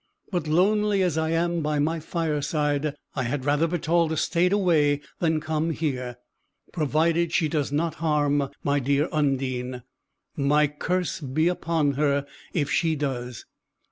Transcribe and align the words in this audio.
But, 0.31 0.47
lonely 0.47 1.03
as 1.03 1.15
I 1.15 1.29
am 1.29 1.61
by 1.61 1.77
my 1.77 1.99
fireside, 1.99 2.95
I 3.13 3.21
had 3.21 3.45
rather 3.45 3.67
Bertalda 3.67 4.17
stayed 4.17 4.51
away 4.51 5.01
than 5.19 5.39
come 5.39 5.69
here. 5.69 6.17
Provided 6.73 7.31
she 7.31 7.47
does 7.47 7.71
not 7.71 7.93
harm 8.01 8.49
my 8.63 8.79
dear 8.79 9.09
Undine! 9.11 9.83
My 10.35 10.65
curse 10.65 11.19
be 11.19 11.47
upon 11.47 11.91
her 11.91 12.25
if 12.51 12.71
she 12.71 12.95
does." 12.95 13.45